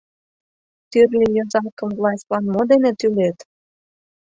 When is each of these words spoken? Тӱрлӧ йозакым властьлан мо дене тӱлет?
Тӱрлӧ 0.91 1.25
йозакым 1.37 1.89
властьлан 1.99 2.45
мо 2.53 2.61
дене 2.71 2.91
тӱлет? 2.99 3.37